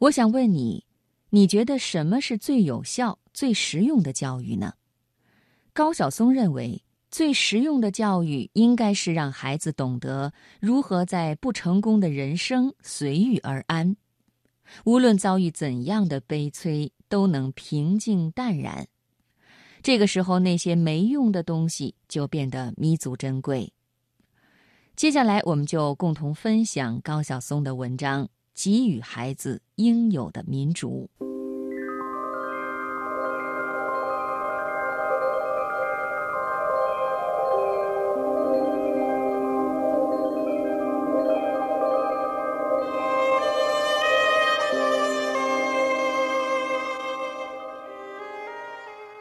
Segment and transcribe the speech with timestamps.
[0.00, 0.86] 我想问你，
[1.30, 4.74] 你觉得什么是最有效、最实用的教育呢？
[5.72, 13.96] 高晓松认为，最实用的教育应该是让孩子懂得如何在不成功的人生随遇而安，
[14.84, 18.86] 无论遭遇怎样的悲催，都能平静淡然。
[19.82, 23.72] 这个时候，那些没用的东西就变得弥足珍贵。
[24.94, 28.28] 接下来，我们就共同分享高晓松的文章。
[28.60, 31.08] 给予孩子应有的民主。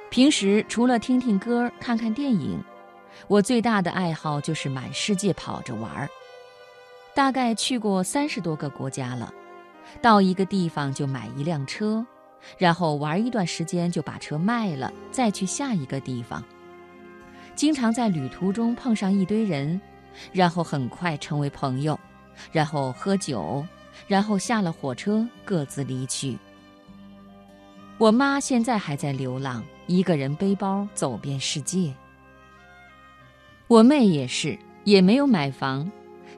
[0.10, 2.60] 平时除了听听歌、看看电影，
[3.28, 6.10] 我最大的爱好就是满世界跑着玩儿。
[7.18, 9.34] 大概去过三十多个国家了，
[10.04, 12.06] 到一个地方就买一辆车，
[12.60, 16.44] 然后玩一段时间就把车卖了，再去下一个地方。
[17.56, 19.82] 经常在旅途中碰上一堆人，
[20.32, 22.00] 然后很快成为朋友，
[22.52, 23.66] 然后喝酒，
[24.06, 26.38] 然后下了火车各自离去。
[27.98, 31.92] 我妈现在还在流浪，一个人背包走遍世界。
[33.68, 35.92] 我妹也是，也没有买房。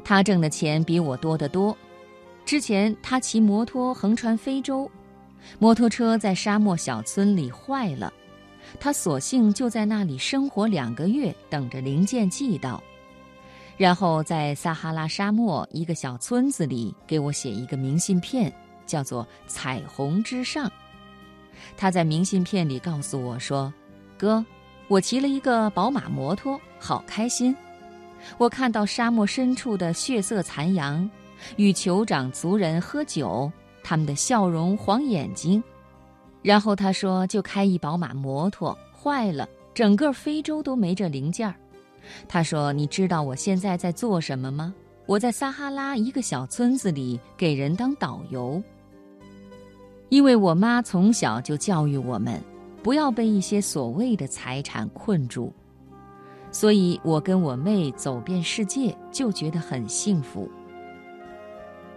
[0.03, 1.78] 他挣的钱比我多得多。
[2.45, 4.89] 之前他骑摩托横穿非洲，
[5.59, 8.11] 摩托车在沙漠小村里坏了，
[8.80, 12.81] 他索性就在那里生活两个月，等着零件寄到，
[13.78, 18.52] 然后在撒哈拉沙漠一个小村子里给我写一个明信片，
[18.88, 20.67] 叫做《彩虹之上》。
[21.78, 23.72] 他在明信片里告诉我说
[24.17, 24.44] ：“哥，
[24.88, 27.56] 我骑了一个宝马摩托，好开心。”
[28.38, 31.09] 我看到沙漠深处的血色残阳，
[31.56, 33.52] 与酋长族人喝酒，
[33.84, 35.64] 他们的笑容晃眼睛。
[36.42, 41.56] 然后他说：“就开一宝马摩托坏了，整个非洲都没这零件儿。”
[42.28, 44.74] 他说：“你知道我现在在做什么吗？
[45.06, 48.62] 我在撒哈拉一个小村子里给人当导游。
[50.09, 52.41] 因为我妈从小就教育我们，
[52.81, 55.53] 不要被一些所谓的财产困住。”
[56.51, 60.49] 所以，我跟我妹走遍世界，就觉得很幸福。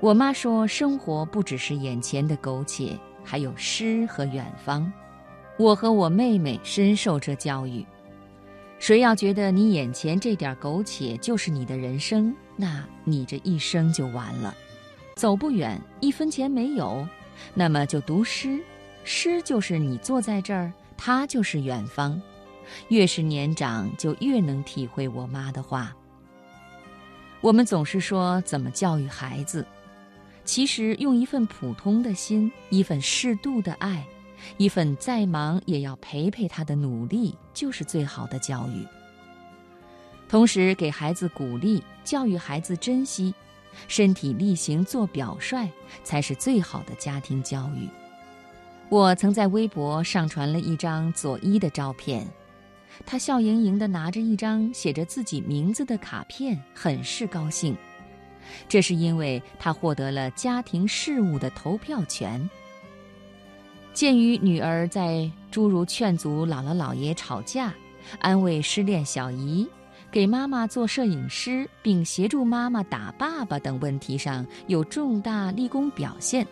[0.00, 4.92] 我妈说，生活不只是眼前的苟且，还有诗和远方。
[5.58, 7.84] 我和我妹妹深受这教育。
[8.78, 14.54] 谁要觉得你眼前这点苟且就是你的人生，那你这一生就完了，
[15.14, 17.06] 走不远，一分钱没有，
[17.54, 18.58] 那么就读诗，
[19.04, 22.20] 诗就是你坐在这儿，它就是远方。
[22.88, 25.94] 越是年长，就越能体会我妈的话。
[27.40, 29.66] 我们总是说怎么教育孩子，
[30.44, 34.06] 其实用一份普通的心，一份适度的爱，
[34.58, 38.86] 一份再忙也要陪陪他的努力，就是最好的教育。
[40.28, 43.34] 同时给孩子鼓励，教育孩子珍惜，
[43.88, 45.68] 身体力行做表率，
[46.04, 47.88] 才是最好的家庭教育。
[48.88, 52.26] 我曾在微博上传了一张佐伊的照片。
[53.04, 57.76] 他笑盈盈地拿着一张写着自己名字的卡片，很是高兴。
[58.68, 62.48] 这是因为他获得了家庭事务的投票权。
[63.92, 67.72] 鉴于女儿在诸如劝阻姥姥姥爷吵架、
[68.18, 69.68] 安慰失恋小姨、
[70.10, 76.46] 给妈妈做摄影师并协助妈妈打爸爸等问题上有重大立功表现，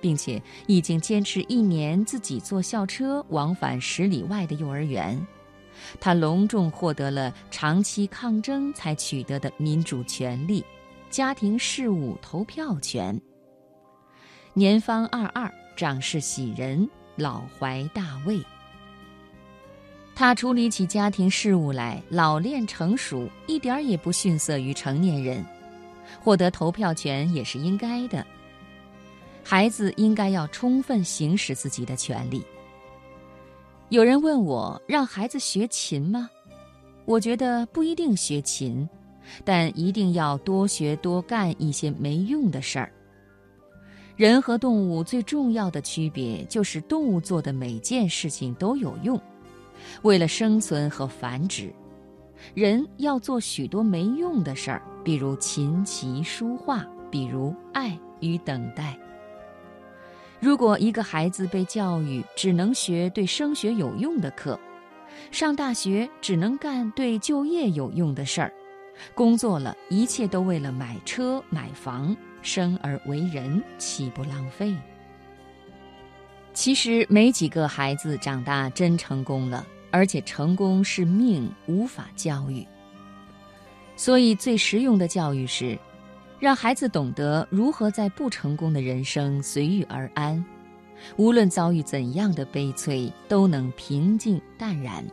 [0.00, 5.24] 并且已经坚持一年自己坐校车往返十里外的幼儿园。
[6.00, 10.64] 他隆重获得了长期抗争才取得的民主权利——
[11.10, 13.20] 家庭事务投票权。
[14.52, 18.40] 年方二二，长势喜人，老怀大位。
[20.14, 25.44] 他处理起家庭事务来老练成熟，一点儿也不逊色于成年人。
[26.20, 28.26] 获得投票权也是应该的。
[29.44, 32.42] 孩子应该要充分行使自己的权利。
[33.88, 36.28] 有人问我让孩子学琴吗？
[37.04, 38.88] 我觉得不一定学琴，
[39.44, 42.92] 但一定要多学多干一些没用的事儿。
[44.16, 49.20] 人和动物最重要的区别就是动物做的每件事情都有用，
[50.02, 51.66] 为了生存和繁殖；
[52.54, 58.98] 人要做许多没用的事儿，比如琴棋书画，比如爱与等待。
[60.38, 64.58] 如果一个孩子被教育只能学对升学有用的课，
[65.30, 68.52] 上大学只能干对就业有用的事儿，
[69.14, 74.74] 工作了一切都为了买车买房，生而为人岂不浪费？
[76.52, 82.66] 其实没几个孩子长大真成功了，而且成功是命，无法教育。
[83.96, 85.78] 所以最实用的教育是，
[86.38, 90.44] 让孩子懂得如何在不成功的人生随遇而安，
[91.16, 95.04] 无论遭遇怎样的悲催，都能平静淡然，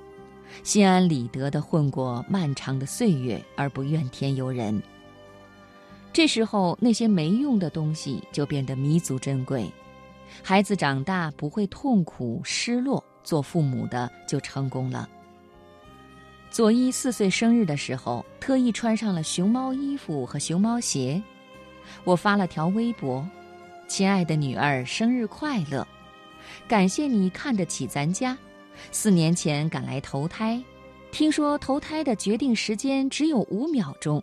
[0.63, 4.81] 心安理得地混过漫长的岁月，而不怨天尤人。
[6.11, 9.71] 这时候，那些没用的东西就变得弥足珍贵。
[10.43, 15.09] 孩子长大不会痛苦失落，做父母的就成功了。
[16.53, 21.19] 佐伊四岁生日的时候，特意穿上了熊猫衣服和熊猫鞋。
[22.03, 23.27] 我发了条微博
[23.89, 25.87] ：“亲爱的女儿，生日快乐！
[26.67, 28.37] 感谢你看得起咱家。
[28.91, 30.61] 四年前赶来投胎，
[31.11, 34.21] 听说投胎的决定时间只有五秒钟，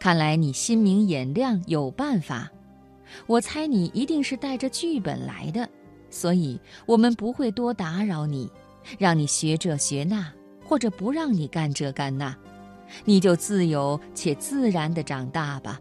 [0.00, 2.50] 看来你心明眼亮，有办法。”
[3.28, 5.68] 我猜你一定是带着剧本来的，
[6.08, 8.50] 所以我们不会多打扰你，
[8.98, 10.32] 让你学这学那，
[10.72, 12.34] 或者不让你干这干那，
[13.04, 15.78] 你就自由且自然地长大吧。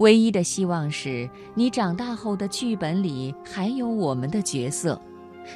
[0.00, 5.00] 唯一的希望是你长大后的剧本里还有我们的角色，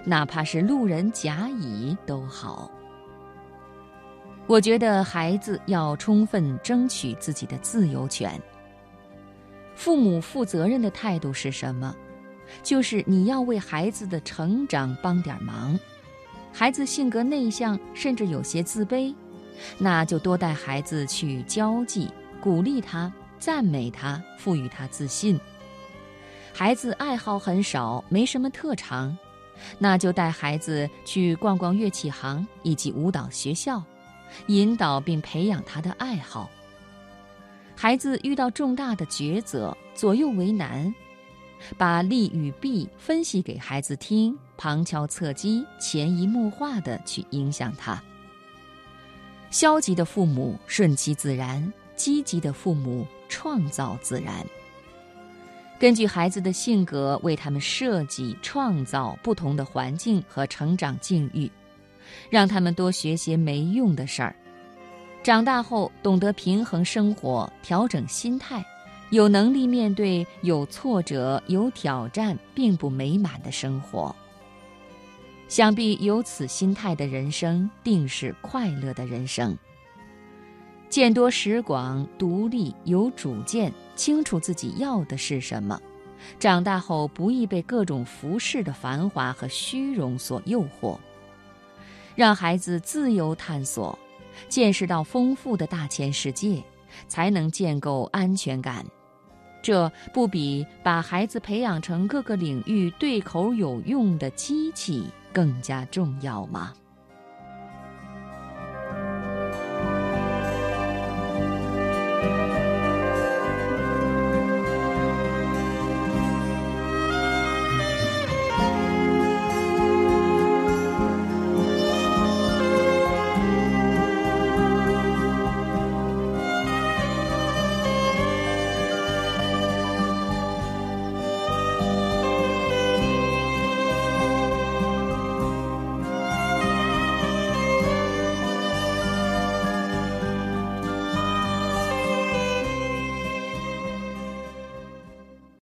[0.06, 2.70] 哪怕是路人甲乙都好。
[4.46, 8.40] 我觉得孩子要充分争取自己的自由权。
[9.74, 11.94] 父母负责任的态度是什么？
[12.62, 15.78] 就是你要为孩子的成长帮点忙。
[16.52, 19.14] 孩子性格内向，甚至有些自卑，
[19.78, 22.10] 那就多带孩子去交际，
[22.40, 25.38] 鼓励他，赞美他，赋予他自信。
[26.52, 29.16] 孩子爱好很少，没什么特长，
[29.78, 33.82] 那就带孩子去逛逛乐器行以及舞蹈学校，
[34.48, 36.50] 引导并培养他的爱好。
[37.76, 40.92] 孩子遇到重大的抉择，左右为难，
[41.78, 47.98] 把利与弊分析给孩子听，旁敲侧击、潜移默化地去影响他。
[49.50, 54.46] 消极的父母顺其自然，积极的父母创造自然。
[55.78, 61.50] 根据孩子的性格，为他们设计、创造不同的环境和成长境遇，
[62.28, 64.36] 让他们多学些没用的事儿。
[65.22, 68.62] 长大后懂得平衡生活，调整心态，
[69.08, 74.14] 有能力面对有挫折、有挑战并不美满的生活。
[75.50, 79.58] 想必有此心态的人生，定是快乐的人生。
[80.88, 85.80] 见多识广，独立有主见，清楚自己要的是什么，
[86.38, 90.96] 长大后不易被各种服饰的繁华和虚荣所诱惑。
[92.14, 93.98] 让孩子自由探索。
[94.48, 96.62] 见识到丰富的大千世界，
[97.08, 98.86] 才能建构安全感。
[99.60, 106.72] 这不比把孩子培养成各个领域对口有用的机器更加重要吗？